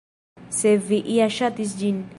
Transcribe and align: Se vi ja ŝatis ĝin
Se 0.59 0.71
vi 0.87 0.99
ja 1.19 1.29
ŝatis 1.37 1.77
ĝin 1.83 2.07